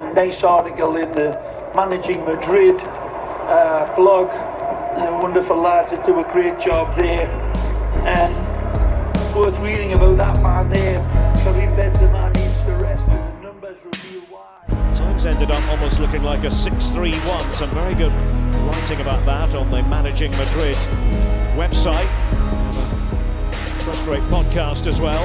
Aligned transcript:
Nice 0.00 0.44
article 0.44 0.96
in 0.96 1.10
the 1.10 1.30
Managing 1.74 2.24
Madrid 2.24 2.80
uh, 2.80 3.92
blog. 3.96 4.28
Wonderful 5.22 5.56
lads 5.56 5.90
that 5.90 6.06
do 6.06 6.18
a 6.20 6.32
great 6.32 6.58
job 6.60 6.96
there. 6.96 7.28
And 8.06 8.34
worth 9.34 9.58
reading 9.58 9.94
about 9.94 10.16
that 10.18 10.42
man 10.42 10.70
there. 10.70 11.00
Karim 11.42 11.74
Benzema 11.74 12.34
needs 12.34 12.60
to 12.62 12.72
rest, 12.76 13.08
and 13.08 13.38
the 13.38 13.46
numbers 13.46 13.78
reveal 13.84 14.20
why. 14.30 14.94
Times 14.94 15.26
ended 15.26 15.50
up 15.50 15.68
almost 15.68 15.98
looking 15.98 16.22
like 16.22 16.44
a 16.44 16.50
6 16.50 16.90
3 16.90 17.12
1. 17.12 17.52
Some 17.52 17.70
very 17.70 17.94
good 17.94 18.12
writing 18.66 19.00
about 19.00 19.24
that 19.26 19.54
on 19.56 19.70
the 19.70 19.82
Managing 19.82 20.30
Madrid 20.32 20.76
website. 21.56 22.08
Frustrate 23.82 24.22
podcast 24.30 24.86
as 24.86 25.00
well. 25.00 25.24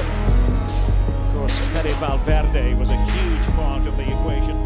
Of 1.28 1.34
course, 1.34 1.58
Fede 1.58 1.94
Valverde 1.96 2.74
was 2.74 2.90
a 2.90 2.96
huge 2.96 3.46
part 3.54 3.86
of 3.86 3.96
the 3.96 4.02
equation. 4.02 4.63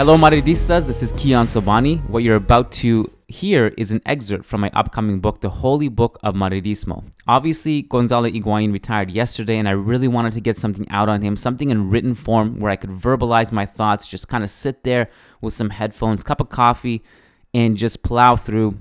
Hello, 0.00 0.16
Madridistas. 0.16 0.86
This 0.86 1.02
is 1.02 1.12
Kiyan 1.12 1.44
Sobhani. 1.44 2.00
What 2.08 2.22
you're 2.22 2.36
about 2.36 2.72
to 2.72 3.10
hear 3.28 3.66
is 3.76 3.90
an 3.90 4.00
excerpt 4.06 4.46
from 4.46 4.62
my 4.62 4.70
upcoming 4.72 5.20
book, 5.20 5.42
The 5.42 5.50
Holy 5.50 5.88
Book 5.88 6.18
of 6.22 6.34
Madridismo. 6.34 7.04
Obviously, 7.28 7.82
Gonzalo 7.82 8.30
Higuain 8.30 8.72
retired 8.72 9.10
yesterday, 9.10 9.58
and 9.58 9.68
I 9.68 9.72
really 9.72 10.08
wanted 10.08 10.32
to 10.32 10.40
get 10.40 10.56
something 10.56 10.88
out 10.88 11.10
on 11.10 11.20
him, 11.20 11.36
something 11.36 11.68
in 11.68 11.90
written 11.90 12.14
form 12.14 12.60
where 12.60 12.72
I 12.72 12.76
could 12.76 12.88
verbalize 12.88 13.52
my 13.52 13.66
thoughts, 13.66 14.06
just 14.06 14.28
kind 14.28 14.42
of 14.42 14.48
sit 14.48 14.84
there 14.84 15.10
with 15.42 15.52
some 15.52 15.68
headphones, 15.68 16.22
cup 16.22 16.40
of 16.40 16.48
coffee, 16.48 17.04
and 17.52 17.76
just 17.76 18.02
plow 18.02 18.36
through 18.36 18.78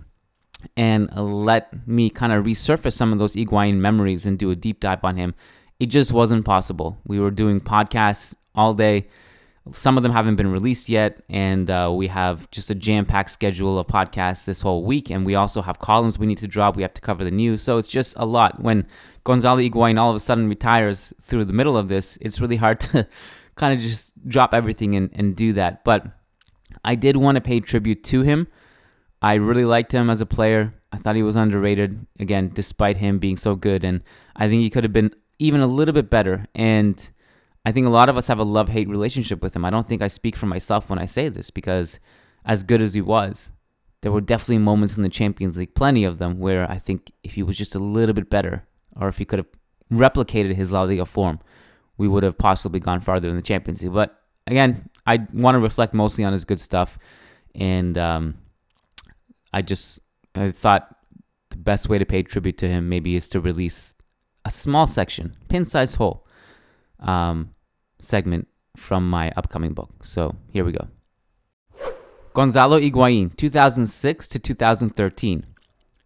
and 0.75 1.09
let 1.15 1.87
me 1.87 2.09
kind 2.09 2.33
of 2.33 2.45
resurface 2.45 2.93
some 2.93 3.13
of 3.13 3.19
those 3.19 3.35
Higuain 3.35 3.75
memories 3.75 4.25
and 4.25 4.37
do 4.37 4.51
a 4.51 4.55
deep 4.55 4.79
dive 4.79 5.03
on 5.03 5.17
him. 5.17 5.33
It 5.79 5.87
just 5.87 6.11
wasn't 6.11 6.45
possible. 6.45 6.97
We 7.05 7.19
were 7.19 7.31
doing 7.31 7.61
podcasts 7.61 8.35
all 8.53 8.73
day 8.73 9.07
some 9.71 9.97
of 9.97 10.03
them 10.03 10.11
haven't 10.11 10.35
been 10.35 10.51
released 10.51 10.89
yet, 10.89 11.21
and 11.29 11.69
uh, 11.69 11.91
we 11.93 12.07
have 12.07 12.49
just 12.51 12.69
a 12.69 12.75
jam 12.75 13.05
packed 13.05 13.29
schedule 13.29 13.77
of 13.77 13.87
podcasts 13.87 14.45
this 14.45 14.61
whole 14.61 14.83
week. 14.83 15.09
And 15.09 15.25
we 15.25 15.35
also 15.35 15.61
have 15.61 15.79
columns 15.79 16.17
we 16.17 16.27
need 16.27 16.37
to 16.39 16.47
drop. 16.47 16.75
We 16.75 16.81
have 16.81 16.93
to 16.93 17.01
cover 17.01 17.23
the 17.23 17.31
news. 17.31 17.61
So 17.61 17.77
it's 17.77 17.87
just 17.87 18.17
a 18.17 18.25
lot. 18.25 18.61
When 18.61 18.87
Gonzalo 19.23 19.59
Higuain 19.59 19.99
all 19.99 20.09
of 20.09 20.15
a 20.15 20.19
sudden 20.19 20.49
retires 20.49 21.13
through 21.21 21.45
the 21.45 21.53
middle 21.53 21.77
of 21.77 21.87
this, 21.87 22.17
it's 22.21 22.41
really 22.41 22.55
hard 22.55 22.79
to 22.81 23.07
kind 23.55 23.73
of 23.73 23.79
just 23.79 24.27
drop 24.27 24.53
everything 24.53 24.95
and, 24.95 25.09
and 25.13 25.35
do 25.35 25.53
that. 25.53 25.83
But 25.83 26.07
I 26.83 26.95
did 26.95 27.17
want 27.17 27.35
to 27.35 27.41
pay 27.41 27.59
tribute 27.59 28.03
to 28.05 28.21
him. 28.21 28.47
I 29.21 29.35
really 29.35 29.65
liked 29.65 29.91
him 29.91 30.09
as 30.09 30.21
a 30.21 30.25
player. 30.25 30.73
I 30.91 30.97
thought 30.97 31.15
he 31.15 31.23
was 31.23 31.35
underrated, 31.35 32.05
again, 32.19 32.51
despite 32.53 32.97
him 32.97 33.19
being 33.19 33.37
so 33.37 33.55
good. 33.55 33.83
And 33.83 34.01
I 34.35 34.47
think 34.47 34.61
he 34.61 34.69
could 34.69 34.83
have 34.83 34.93
been 34.93 35.13
even 35.37 35.61
a 35.61 35.67
little 35.67 35.93
bit 35.93 36.09
better. 36.09 36.47
And 36.55 37.09
I 37.65 37.71
think 37.71 37.85
a 37.85 37.91
lot 37.91 38.09
of 38.09 38.17
us 38.17 38.27
have 38.27 38.39
a 38.39 38.43
love 38.43 38.69
hate 38.69 38.87
relationship 38.87 39.41
with 39.41 39.55
him. 39.55 39.65
I 39.65 39.69
don't 39.69 39.87
think 39.87 40.01
I 40.01 40.07
speak 40.07 40.35
for 40.35 40.45
myself 40.45 40.89
when 40.89 40.99
I 40.99 41.05
say 41.05 41.29
this 41.29 41.49
because, 41.49 41.99
as 42.45 42.63
good 42.63 42.81
as 42.81 42.93
he 42.93 43.01
was, 43.01 43.51
there 44.01 44.11
were 44.11 44.21
definitely 44.21 44.59
moments 44.59 44.95
in 44.95 45.03
the 45.03 45.09
Champions 45.09 45.57
League, 45.57 45.75
plenty 45.75 46.05
of 46.05 46.17
them, 46.17 46.39
where 46.39 46.69
I 46.71 46.77
think 46.77 47.11
if 47.23 47.33
he 47.33 47.43
was 47.43 47.57
just 47.57 47.75
a 47.75 47.79
little 47.79 48.13
bit 48.13 48.29
better 48.29 48.65
or 48.95 49.09
if 49.09 49.17
he 49.17 49.25
could 49.25 49.39
have 49.39 49.47
replicated 49.91 50.55
his 50.55 50.71
La 50.71 50.83
Liga 50.83 51.05
form, 51.05 51.39
we 51.97 52.07
would 52.07 52.23
have 52.23 52.37
possibly 52.37 52.79
gone 52.79 53.01
farther 53.01 53.27
in 53.27 53.35
the 53.35 53.41
Champions 53.41 53.83
League. 53.83 53.93
But 53.93 54.17
again, 54.47 54.89
I 55.05 55.27
want 55.33 55.55
to 55.55 55.59
reflect 55.59 55.93
mostly 55.93 56.23
on 56.23 56.31
his 56.31 56.45
good 56.45 56.61
stuff. 56.61 56.97
And 57.53 57.97
um, 57.97 58.35
I 59.53 59.61
just 59.61 60.01
I 60.35 60.51
thought 60.51 60.95
the 61.49 61.57
best 61.57 61.89
way 61.89 61.97
to 61.97 62.05
pay 62.05 62.23
tribute 62.23 62.57
to 62.59 62.67
him 62.67 62.89
maybe 62.89 63.15
is 63.15 63.29
to 63.29 63.39
release 63.39 63.95
a 64.45 64.51
small 64.51 64.87
section, 64.87 65.35
pin 65.47 65.65
sized 65.65 65.95
hole. 65.97 66.25
Um, 66.99 67.55
segment 68.01 68.47
from 68.75 69.09
my 69.09 69.31
upcoming 69.35 69.73
book. 69.73 69.89
So 70.03 70.35
here 70.51 70.63
we 70.63 70.71
go. 70.71 70.87
Gonzalo 72.33 72.79
Higuain, 72.79 73.35
2006 73.35 74.27
to 74.29 74.39
2013. 74.39 75.45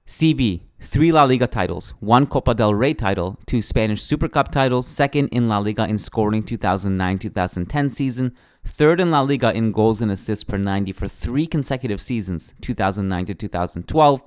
CV, 0.06 0.64
three 0.82 1.14
La 1.14 1.24
Liga 1.24 1.48
titles, 1.48 1.94
one 2.02 2.28
Copa 2.28 2.54
del 2.54 2.74
Rey 2.74 2.94
title, 2.94 3.40
two 3.46 3.62
Spanish 3.62 4.04
Super 4.04 4.28
Cup 4.28 4.52
titles, 4.52 4.86
second 4.86 5.30
in 5.30 5.48
La 5.48 5.60
Liga 5.60 5.86
in 5.86 5.98
scoring 5.98 6.44
2009 6.44 7.20
2010 7.20 7.90
season, 7.90 8.36
third 8.66 9.00
in 9.00 9.12
La 9.12 9.22
Liga 9.22 9.54
in 9.54 9.72
goals 9.72 10.02
and 10.02 10.12
assists 10.12 10.44
per 10.44 10.58
90 10.58 10.92
for 10.92 11.08
three 11.08 11.48
consecutive 11.48 12.02
seasons, 12.02 12.54
2009 12.60 13.28
to 13.28 13.34
2012, 13.34 14.24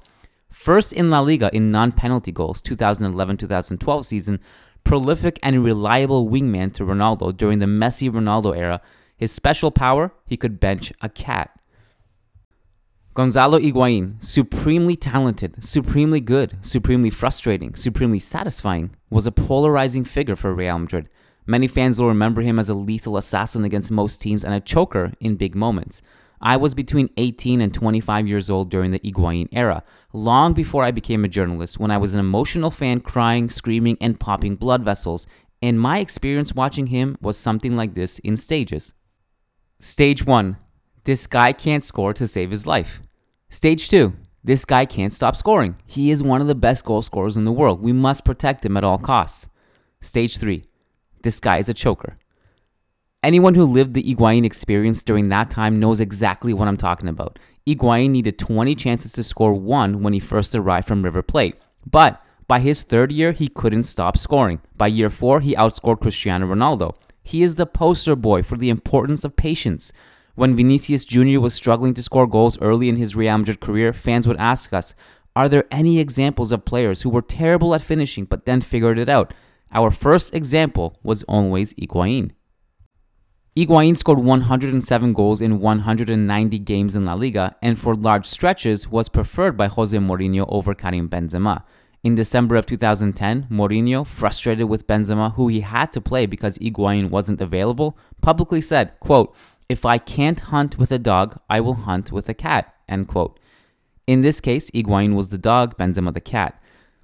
first 0.48 0.94
in 0.94 1.10
La 1.10 1.20
Liga 1.20 1.50
in 1.52 1.70
non 1.70 1.92
penalty 1.92 2.32
goals, 2.32 2.62
2011 2.62 3.36
2012 3.36 4.06
season, 4.06 4.40
prolific 4.82 5.38
and 5.42 5.62
reliable 5.62 6.26
wingman 6.26 6.72
to 6.72 6.84
Ronaldo 6.84 7.36
during 7.36 7.58
the 7.58 7.66
Messi 7.66 8.10
Ronaldo 8.10 8.56
era. 8.56 8.80
His 9.14 9.30
special 9.30 9.70
power, 9.70 10.12
he 10.26 10.38
could 10.38 10.58
bench 10.58 10.90
a 11.02 11.10
cat. 11.10 11.50
Gonzalo 13.16 13.58
Higuain, 13.58 14.22
supremely 14.22 14.94
talented, 14.94 15.64
supremely 15.64 16.20
good, 16.20 16.58
supremely 16.60 17.08
frustrating, 17.08 17.74
supremely 17.74 18.18
satisfying, 18.18 18.94
was 19.08 19.26
a 19.26 19.32
polarizing 19.32 20.04
figure 20.04 20.36
for 20.36 20.52
Real 20.52 20.78
Madrid. 20.78 21.08
Many 21.46 21.66
fans 21.66 21.98
will 21.98 22.08
remember 22.08 22.42
him 22.42 22.58
as 22.58 22.68
a 22.68 22.74
lethal 22.74 23.16
assassin 23.16 23.64
against 23.64 23.90
most 23.90 24.20
teams 24.20 24.44
and 24.44 24.52
a 24.52 24.60
choker 24.60 25.12
in 25.18 25.36
big 25.36 25.54
moments. 25.54 26.02
I 26.42 26.58
was 26.58 26.74
between 26.74 27.08
18 27.16 27.62
and 27.62 27.72
25 27.72 28.28
years 28.28 28.50
old 28.50 28.68
during 28.68 28.90
the 28.90 28.98
Higuain 28.98 29.48
era, 29.50 29.82
long 30.12 30.52
before 30.52 30.84
I 30.84 30.90
became 30.90 31.24
a 31.24 31.28
journalist, 31.28 31.80
when 31.80 31.90
I 31.90 31.96
was 31.96 32.12
an 32.12 32.20
emotional 32.20 32.70
fan 32.70 33.00
crying, 33.00 33.48
screaming, 33.48 33.96
and 33.98 34.20
popping 34.20 34.56
blood 34.56 34.84
vessels, 34.84 35.26
and 35.62 35.80
my 35.80 36.00
experience 36.00 36.54
watching 36.54 36.88
him 36.88 37.16
was 37.22 37.38
something 37.38 37.76
like 37.76 37.94
this 37.94 38.18
in 38.18 38.36
stages. 38.36 38.92
Stage 39.78 40.26
1 40.26 40.58
This 41.04 41.26
guy 41.26 41.54
can't 41.54 41.82
score 41.82 42.12
to 42.12 42.26
save 42.26 42.50
his 42.50 42.66
life. 42.66 43.00
Stage 43.48 43.88
2 43.88 44.12
This 44.42 44.64
guy 44.64 44.84
can't 44.86 45.12
stop 45.12 45.36
scoring. 45.36 45.76
He 45.86 46.10
is 46.10 46.20
one 46.22 46.40
of 46.40 46.48
the 46.48 46.54
best 46.56 46.84
goal 46.84 47.00
scorers 47.00 47.36
in 47.36 47.44
the 47.44 47.52
world. 47.52 47.80
We 47.80 47.92
must 47.92 48.24
protect 48.24 48.64
him 48.64 48.76
at 48.76 48.82
all 48.82 48.98
costs. 48.98 49.46
Stage 50.00 50.38
3 50.38 50.64
This 51.22 51.38
guy 51.38 51.58
is 51.58 51.68
a 51.68 51.74
choker. 51.74 52.18
Anyone 53.22 53.54
who 53.54 53.64
lived 53.64 53.94
the 53.94 54.02
Higuain 54.02 54.44
experience 54.44 55.04
during 55.04 55.28
that 55.28 55.48
time 55.48 55.78
knows 55.78 56.00
exactly 56.00 56.52
what 56.52 56.66
I'm 56.66 56.76
talking 56.76 57.08
about. 57.08 57.38
Higuain 57.66 58.10
needed 58.10 58.36
20 58.36 58.74
chances 58.74 59.12
to 59.12 59.22
score 59.22 59.54
one 59.54 60.02
when 60.02 60.12
he 60.12 60.20
first 60.20 60.54
arrived 60.54 60.88
from 60.88 61.02
River 61.02 61.22
Plate. 61.22 61.56
But 61.88 62.20
by 62.48 62.58
his 62.58 62.82
third 62.82 63.12
year, 63.12 63.30
he 63.30 63.46
couldn't 63.46 63.84
stop 63.84 64.18
scoring. 64.18 64.60
By 64.76 64.88
year 64.88 65.10
four, 65.10 65.40
he 65.40 65.54
outscored 65.54 66.00
Cristiano 66.00 66.46
Ronaldo. 66.52 66.96
He 67.22 67.44
is 67.44 67.54
the 67.54 67.66
poster 67.66 68.16
boy 68.16 68.42
for 68.42 68.56
the 68.56 68.70
importance 68.70 69.24
of 69.24 69.36
patience. 69.36 69.92
When 70.36 70.54
Vinicius 70.54 71.06
Jr. 71.06 71.40
was 71.40 71.54
struggling 71.54 71.94
to 71.94 72.02
score 72.02 72.26
goals 72.26 72.60
early 72.60 72.90
in 72.90 72.96
his 72.96 73.16
Real 73.16 73.38
Madrid 73.38 73.58
career, 73.58 73.94
fans 73.94 74.28
would 74.28 74.36
ask 74.36 74.70
us, 74.74 74.94
Are 75.34 75.48
there 75.48 75.64
any 75.70 75.98
examples 75.98 76.52
of 76.52 76.66
players 76.66 77.00
who 77.00 77.08
were 77.08 77.22
terrible 77.22 77.74
at 77.74 77.80
finishing 77.80 78.26
but 78.26 78.44
then 78.44 78.60
figured 78.60 78.98
it 78.98 79.08
out? 79.08 79.32
Our 79.72 79.90
first 79.90 80.34
example 80.34 80.98
was 81.02 81.22
always 81.22 81.72
Higuain. 81.74 82.32
Higuain 83.56 83.96
scored 83.96 84.18
107 84.18 85.14
goals 85.14 85.40
in 85.40 85.58
190 85.58 86.58
games 86.58 86.94
in 86.94 87.06
La 87.06 87.14
Liga 87.14 87.56
and 87.62 87.78
for 87.78 87.94
large 87.94 88.26
stretches 88.26 88.86
was 88.86 89.08
preferred 89.08 89.56
by 89.56 89.68
Jose 89.68 89.96
Mourinho 89.96 90.44
over 90.50 90.74
Karim 90.74 91.08
Benzema. 91.08 91.62
In 92.04 92.14
December 92.14 92.56
of 92.56 92.66
2010, 92.66 93.48
Mourinho, 93.50 94.06
frustrated 94.06 94.68
with 94.68 94.86
Benzema, 94.86 95.34
who 95.34 95.48
he 95.48 95.62
had 95.62 95.92
to 95.92 96.00
play 96.02 96.26
because 96.26 96.58
Higuain 96.58 97.08
wasn't 97.08 97.40
available, 97.40 97.96
publicly 98.20 98.60
said, 98.60 99.00
quote, 99.00 99.34
If 99.68 99.84
I 99.84 99.98
can't 99.98 100.38
hunt 100.38 100.78
with 100.78 100.92
a 100.92 100.98
dog, 100.98 101.40
I 101.50 101.60
will 101.60 101.74
hunt 101.74 102.12
with 102.12 102.28
a 102.28 102.34
cat, 102.34 102.72
end 102.88 103.08
quote. 103.08 103.40
In 104.06 104.22
this 104.22 104.40
case, 104.40 104.70
Higuain 104.70 105.16
was 105.16 105.30
the 105.30 105.38
dog, 105.38 105.76
Benzema 105.76 106.14
the 106.14 106.20
cat. 106.20 106.62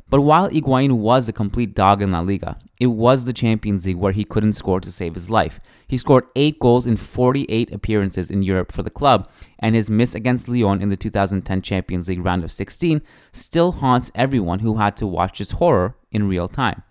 But 0.08 0.20
while 0.20 0.48
Higuain 0.48 0.98
was 0.98 1.28
a 1.28 1.32
complete 1.32 1.74
dog 1.74 2.02
in 2.02 2.12
La 2.12 2.20
Liga, 2.20 2.58
it 2.78 2.86
was 2.86 3.24
the 3.24 3.32
Champions 3.32 3.84
League 3.86 3.96
where 3.96 4.12
he 4.12 4.24
couldn't 4.24 4.52
score 4.52 4.80
to 4.80 4.92
save 4.92 5.14
his 5.14 5.28
life. 5.28 5.58
He 5.88 5.96
scored 5.96 6.26
8 6.36 6.60
goals 6.60 6.86
in 6.86 6.96
48 6.96 7.72
appearances 7.72 8.30
in 8.30 8.42
Europe 8.42 8.70
for 8.70 8.84
the 8.84 8.90
club, 8.90 9.28
and 9.58 9.74
his 9.74 9.90
miss 9.90 10.14
against 10.14 10.48
Lyon 10.48 10.80
in 10.80 10.88
the 10.88 10.96
2010 10.96 11.62
Champions 11.62 12.08
League 12.08 12.24
round 12.24 12.44
of 12.44 12.52
16 12.52 13.02
still 13.32 13.72
haunts 13.72 14.12
everyone 14.14 14.60
who 14.60 14.76
had 14.76 14.96
to 14.98 15.06
watch 15.06 15.38
his 15.38 15.52
horror 15.52 15.96
in 16.12 16.28
real 16.28 16.46
time. 16.46 16.82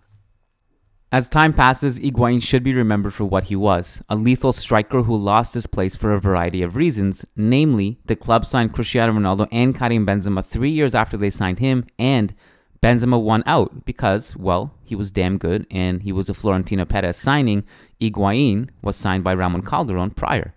As 1.14 1.28
time 1.28 1.52
passes, 1.52 2.00
Higuain 2.00 2.42
should 2.42 2.64
be 2.64 2.74
remembered 2.74 3.14
for 3.14 3.26
what 3.26 3.46
he 3.46 3.56
was 3.56 4.02
a 4.08 4.16
lethal 4.16 4.54
striker 4.54 5.04
who 5.04 5.18
lost 5.18 5.56
his 5.56 5.68
place 5.68 5.94
for 5.94 6.14
a 6.14 6.22
variety 6.22 6.62
of 6.62 6.78
reasons. 6.78 7.26
Namely, 7.36 8.00
the 8.06 8.16
club 8.16 8.46
signed 8.46 8.72
Cristiano 8.72 9.12
Ronaldo 9.12 9.50
and 9.52 9.76
Karim 9.76 10.06
Benzema 10.06 10.42
three 10.42 10.70
years 10.70 10.96
after 10.96 11.18
they 11.18 11.30
signed 11.30 11.60
him, 11.60 11.86
and 12.00 12.34
Benzema 12.82 13.22
won 13.22 13.44
out 13.46 13.84
because, 13.84 14.38
well, 14.38 14.74
he 14.86 14.96
was 14.96 15.12
damn 15.12 15.38
good 15.38 15.68
and 15.70 16.02
he 16.04 16.14
was 16.14 16.30
a 16.30 16.34
Florentino 16.34 16.86
Perez 16.86 17.18
signing. 17.18 17.66
Higuain 18.00 18.70
was 18.82 18.96
signed 18.96 19.26
by 19.26 19.34
Ramon 19.34 19.64
Calderon 19.64 20.12
prior. 20.12 20.54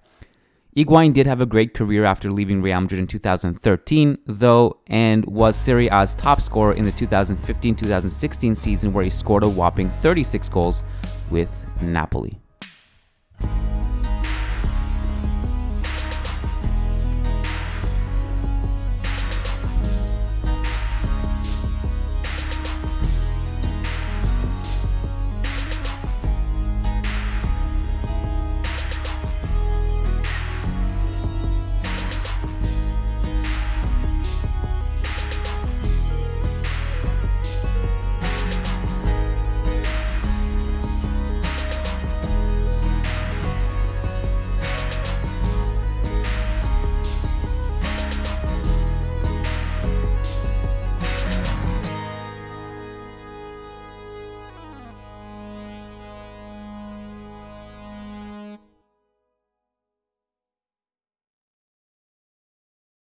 Higuain 0.77 1.13
did 1.13 1.29
have 1.29 1.41
a 1.41 1.47
great 1.47 1.73
career 1.73 2.05
after 2.05 2.33
leaving 2.33 2.61
Real 2.61 2.81
Madrid 2.81 2.99
in 2.99 3.07
2013, 3.07 4.19
though, 4.27 4.81
and 4.89 5.25
was 5.25 5.55
Serie 5.55 5.89
A's 5.89 6.15
top 6.15 6.41
scorer 6.41 6.73
in 6.73 6.85
the 6.85 6.91
2015 6.91 7.77
2016 7.77 8.55
season, 8.57 8.93
where 8.93 9.05
he 9.05 9.11
scored 9.11 9.45
a 9.45 9.49
whopping 9.49 9.89
36 9.89 10.49
goals 10.49 10.83
with 11.31 11.65
Napoli. 11.81 12.41